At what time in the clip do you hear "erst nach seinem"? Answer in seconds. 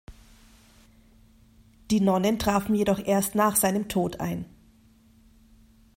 2.97-3.87